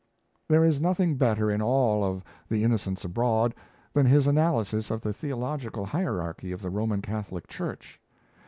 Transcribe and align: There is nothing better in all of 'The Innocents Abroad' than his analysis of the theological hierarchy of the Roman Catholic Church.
There 0.47 0.65
is 0.65 0.81
nothing 0.81 1.15
better 1.15 1.51
in 1.51 1.61
all 1.61 2.03
of 2.03 2.23
'The 2.49 2.63
Innocents 2.63 3.05
Abroad' 3.05 3.53
than 3.93 4.07
his 4.07 4.25
analysis 4.25 4.89
of 4.89 5.01
the 5.01 5.13
theological 5.13 5.85
hierarchy 5.85 6.51
of 6.51 6.59
the 6.63 6.71
Roman 6.71 7.03
Catholic 7.03 7.45
Church. 7.45 8.01